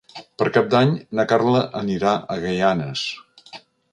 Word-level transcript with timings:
Per 0.41 0.45
Cap 0.53 0.71
d'Any 0.71 0.93
na 1.19 1.25
Carla 1.33 1.61
anirà 1.83 2.15
a 2.15 2.37
Gaianes. 2.47 3.07